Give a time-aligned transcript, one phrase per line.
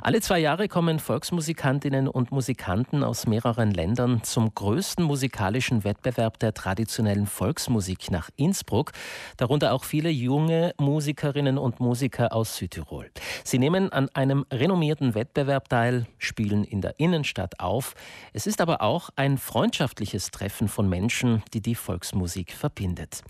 [0.00, 6.54] Alle zwei Jahre kommen Volksmusikantinnen und Musikanten aus mehreren Ländern zum größten musikalischen Wettbewerb der
[6.54, 8.92] traditionellen Volksmusik nach Innsbruck,
[9.36, 13.10] darunter auch viele junge Musikerinnen und Musiker aus Südtirol.
[13.42, 17.94] Sie nehmen an einem renommierten Wettbewerb teil, spielen in der Innenstadt auf.
[18.32, 23.22] Es ist aber auch ein freundschaftliches Treffen von Menschen, die die Volksmusik verbindet.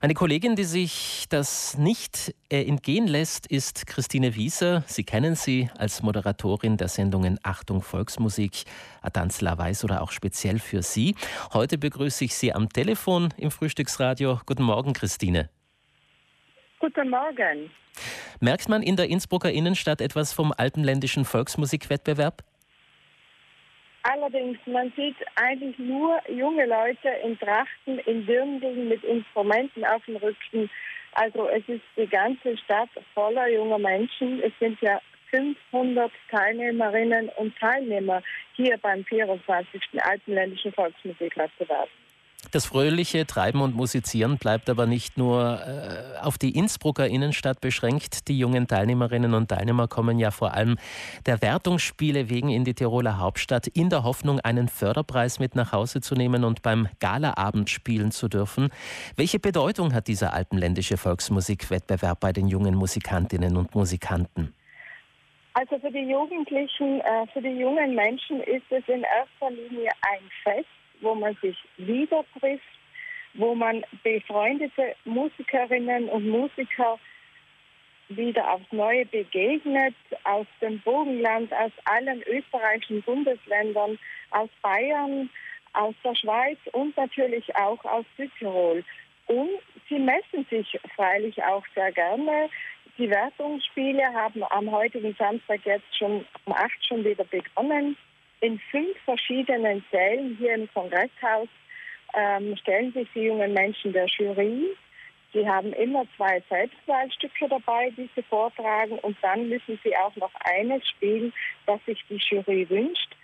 [0.00, 4.82] Eine Kollegin, die sich das nicht entgehen lässt, ist Christine Wieser.
[4.86, 8.64] Sie kennen sie als Moderatorin der Sendungen Achtung Volksmusik,
[9.02, 11.14] Adanzla Weiß oder auch speziell für Sie.
[11.52, 14.40] Heute begrüße ich Sie am Telefon im Frühstücksradio.
[14.46, 15.50] Guten Morgen, Christine.
[16.78, 17.70] Guten Morgen.
[18.40, 22.44] Merkt man in der Innsbrucker Innenstadt etwas vom alpenländischen Volksmusikwettbewerb?
[24.02, 30.16] Allerdings, man sieht eigentlich nur junge Leute in Trachten, in Dirndln mit Instrumenten auf dem
[30.16, 30.70] Rücken.
[31.18, 34.42] Also es ist die ganze Stadt voller junger Menschen.
[34.42, 38.22] Es sind ja 500 Teilnehmerinnen und Teilnehmer
[38.54, 39.82] hier beim 24.
[40.02, 41.88] Alpenländischen Volksmusikwettbewerb.
[42.56, 48.28] Das fröhliche Treiben und Musizieren bleibt aber nicht nur äh, auf die Innsbrucker Innenstadt beschränkt.
[48.28, 50.78] Die jungen Teilnehmerinnen und Teilnehmer kommen ja vor allem
[51.26, 56.00] der Wertungsspiele wegen in die Tiroler Hauptstadt in der Hoffnung, einen Förderpreis mit nach Hause
[56.00, 58.70] zu nehmen und beim Galaabend spielen zu dürfen.
[59.16, 64.54] Welche Bedeutung hat dieser alpenländische Volksmusikwettbewerb bei den jungen Musikantinnen und Musikanten?
[65.52, 70.22] Also für die Jugendlichen, äh, für die jungen Menschen ist es in erster Linie ein
[70.42, 70.66] Fest
[71.00, 72.64] wo man sich wieder trifft,
[73.34, 76.98] wo man befreundete Musikerinnen und Musiker
[78.08, 83.98] wieder aufs Neue begegnet, aus dem Bogenland, aus allen österreichischen Bundesländern,
[84.30, 85.28] aus Bayern,
[85.72, 88.84] aus der Schweiz und natürlich auch aus Südtirol.
[89.26, 89.50] Und
[89.88, 92.48] sie messen sich freilich auch sehr gerne.
[92.96, 97.96] Die Wertungsspiele haben am heutigen Samstag jetzt schon um acht schon wieder begonnen
[98.40, 101.48] in fünf verschiedenen Sälen hier im Kongresshaus
[102.14, 104.76] ähm, stellen sich die jungen Menschen der Jury.
[105.32, 110.32] Sie haben immer zwei Selbstwahlstücke dabei, die sie vortragen und dann müssen sie auch noch
[110.44, 111.32] eines spielen,
[111.66, 113.16] das sich die Jury wünscht.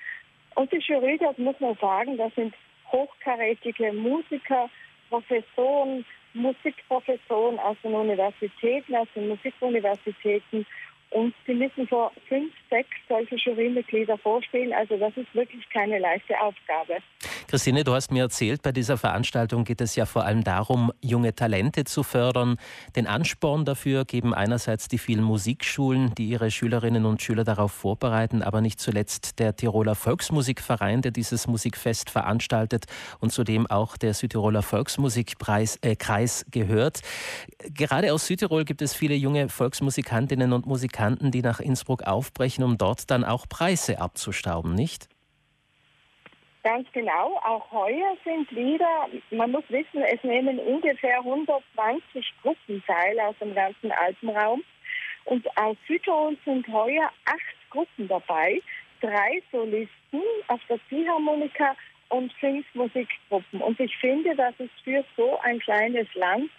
[0.55, 2.55] Und die Jury, das muss man sagen, das sind
[2.91, 4.69] hochkarätige Musiker,
[5.09, 10.67] Professoren, Musikprofessoren aus den Universitäten, aus den Musikuniversitäten
[11.13, 14.73] und sie müssen vor fünf, sechs solche Jurymitglieder vorspielen.
[14.73, 16.99] Also das ist wirklich keine leichte Aufgabe.
[17.49, 21.35] Christine, du hast mir erzählt, bei dieser Veranstaltung geht es ja vor allem darum, junge
[21.35, 22.57] Talente zu fördern.
[22.97, 28.43] Den Ansporn dafür geben einerseits die vielen Musikschulen, die ihre Schülerinnen und Schüler darauf vorbereiten,
[28.43, 32.87] aber nicht zuletzt der Tiroler Volksmusikverein, der dieses Musikfest veranstaltet
[33.21, 35.97] und zudem auch der Südtiroler Volksmusikkreis äh,
[36.51, 37.01] gehört.
[37.75, 42.79] Gerade aus Südtirol gibt es viele junge Volksmusikantinnen und Musikanten, die nach Innsbruck aufbrechen, um
[42.79, 45.09] dort dann auch Preise abzustauben, nicht?
[46.65, 47.41] Ganz genau.
[47.45, 53.55] Auch heuer sind wieder, man muss wissen, es nehmen ungefähr 120 Gruppen teil aus dem
[53.55, 54.63] ganzen Alpenraum.
[55.25, 58.61] Und aus Südtirol sind heuer acht Gruppen dabei,
[59.01, 61.75] drei Solisten auf der Ziehharmonika
[62.11, 63.61] und fünf Musikgruppen.
[63.61, 66.51] Und ich finde, das ist für so ein kleines Land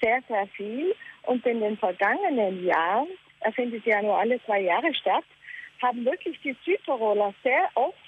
[0.00, 0.94] sehr, sehr viel.
[1.22, 3.08] Und in den vergangenen Jahren,
[3.44, 5.24] er findet ja nur alle zwei Jahre statt,
[5.80, 7.98] haben wirklich die Südtiroler sehr oft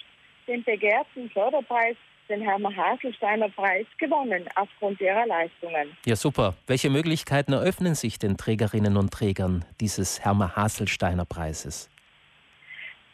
[0.49, 1.97] den begehrten Förderpreis,
[2.29, 5.97] den Hermann Haselsteiner Preis, gewonnen aufgrund ihrer Leistungen.
[6.07, 6.55] Ja, super.
[6.67, 11.91] Welche Möglichkeiten eröffnen sich den Trägerinnen und Trägern dieses Hermann Haselsteiner Preises?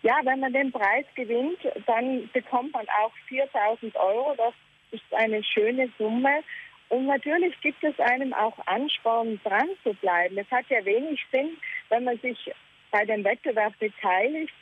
[0.03, 4.35] Ja, wenn man den Preis gewinnt, dann bekommt man auch 4000 Euro.
[4.37, 4.55] Das
[4.93, 6.43] ist eine schöne Summe.
[6.89, 10.37] Und natürlich gibt es einem auch Ansporn, dran zu bleiben.
[10.39, 11.57] Es hat ja wenig Sinn,
[11.93, 12.51] wenn man sich
[12.91, 14.53] bei dem Wettbewerb beteiligt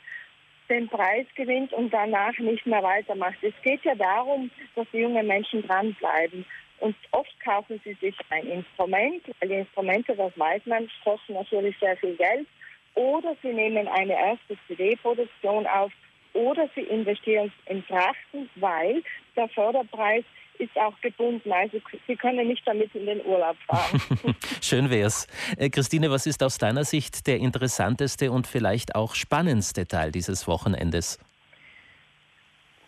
[0.69, 3.37] den Preis gewinnt und danach nicht mehr weitermacht.
[3.41, 6.45] Es geht ja darum, dass die jungen Menschen dranbleiben.
[6.79, 11.77] Und oft kaufen sie sich ein Instrument, weil die Instrumente, das weiß man, kosten natürlich
[11.79, 12.47] sehr viel Geld.
[12.95, 15.91] Oder sie nehmen eine erste CD-Produktion auf
[16.33, 19.03] oder sie investieren in Trachten, weil
[19.35, 20.23] der Förderpreis
[20.61, 21.51] ist auch gebunden.
[21.51, 24.01] Also Sie können nicht damit in den Urlaub fahren.
[24.61, 25.27] Schön wär's.
[25.57, 30.47] Äh, Christine, was ist aus deiner Sicht der interessanteste und vielleicht auch spannendste Teil dieses
[30.47, 31.19] Wochenendes?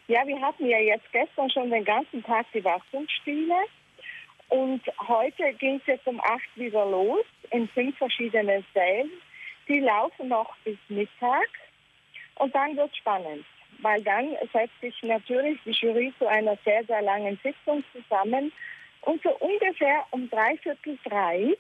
[0.08, 3.56] Ja, wir hatten ja jetzt gestern schon den ganzen Tag die Wartungsspiele.
[4.50, 9.10] Und heute ging es jetzt um acht wieder los in fünf verschiedenen Sälen.
[9.68, 11.48] Die laufen noch bis Mittag
[12.36, 13.46] und dann wird es spannend
[13.84, 18.52] weil dann setzt sich natürlich die Jury zu einer sehr, sehr langen Sitzung zusammen
[19.02, 21.54] und so ungefähr um dreiviertel drei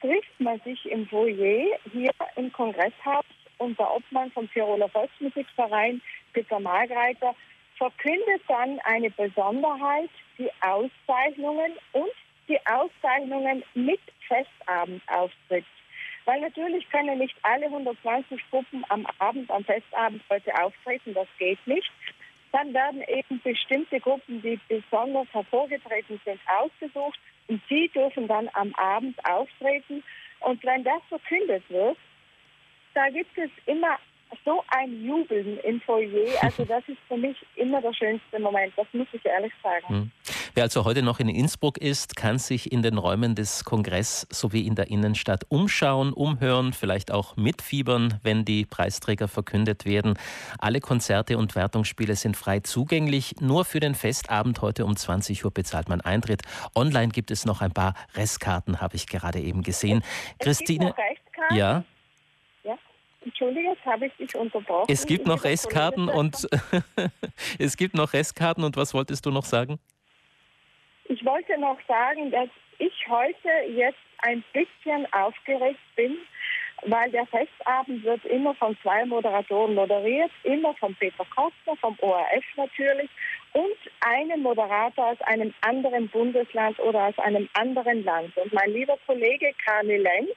[0.00, 3.24] trifft man sich im Foyer hier im Kongresshaus
[3.58, 6.00] unter Obmann vom Tiroler Volksmusikverein,
[6.32, 7.34] Peter Margreiter,
[7.76, 12.10] verkündet dann eine Besonderheit, die Auszeichnungen und
[12.48, 15.64] die Auszeichnungen mit Festabendauftritt.
[16.30, 21.58] Weil natürlich können nicht alle 120 Gruppen am Abend, am Festabend heute auftreten, das geht
[21.66, 21.90] nicht.
[22.52, 27.18] Dann werden eben bestimmte Gruppen, die besonders hervorgetreten sind, ausgesucht
[27.48, 30.04] und sie dürfen dann am Abend auftreten.
[30.38, 31.98] Und wenn das verkündet wird,
[32.94, 33.98] da gibt es immer
[34.44, 36.40] so ein Jubeln im Foyer.
[36.42, 39.88] Also das ist für mich immer der schönste Moment, das muss ich ehrlich sagen.
[39.88, 40.10] Hm.
[40.54, 44.66] Wer also heute noch in Innsbruck ist, kann sich in den Räumen des Kongresses sowie
[44.66, 50.18] in der Innenstadt umschauen, umhören, vielleicht auch mitfiebern, wenn die Preisträger verkündet werden.
[50.58, 53.36] Alle Konzerte und Wertungsspiele sind frei zugänglich.
[53.40, 56.42] Nur für den Festabend heute um 20 Uhr bezahlt man Eintritt.
[56.74, 60.02] Online gibt es noch ein paar Restkarten, habe ich gerade eben gesehen.
[60.38, 60.94] Es Christine,
[61.50, 61.84] ja.
[63.22, 64.86] Entschuldige, jetzt habe ich dich unterbrochen.
[64.88, 66.48] Es gibt noch Restkarten und
[67.58, 69.78] es gibt noch Restkarten und was wolltest du noch sagen?
[71.10, 72.48] Ich wollte noch sagen, dass
[72.78, 76.16] ich heute jetzt ein bisschen aufgeregt bin,
[76.86, 82.44] weil der Festabend wird immer von zwei Moderatoren moderiert, immer von Peter Kostner, vom ORF
[82.56, 83.10] natürlich
[83.54, 88.36] und einem Moderator aus einem anderen Bundesland oder aus einem anderen Land.
[88.36, 90.30] Und mein lieber Kollege Karni Lenz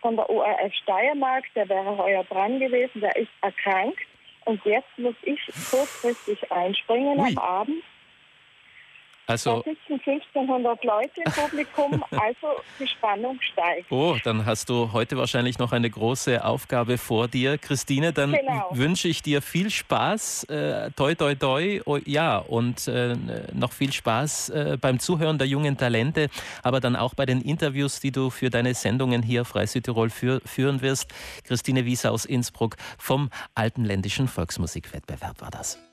[0.00, 4.00] von der ORF Steiermark, der wäre heuer dran gewesen, der ist erkrankt.
[4.46, 5.40] Und jetzt muss ich
[5.70, 7.28] kurzfristig einspringen Ui.
[7.28, 7.84] am Abend.
[9.28, 13.92] Also, da sitzen 1500 Leute im Publikum, also die Spannung steigt.
[13.92, 17.58] Oh, dann hast du heute wahrscheinlich noch eine große Aufgabe vor dir.
[17.58, 18.70] Christine, dann genau.
[18.72, 23.16] wünsche ich dir viel Spaß, äh, toi toi toi, oh, ja, und äh,
[23.52, 26.30] noch viel Spaß äh, beim Zuhören der jungen Talente,
[26.62, 30.40] aber dann auch bei den Interviews, die du für deine Sendungen hier Frei Südtirol für,
[30.46, 31.12] führen wirst.
[31.44, 35.87] Christine Wieser aus Innsbruck vom Alpenländischen Volksmusikwettbewerb war das.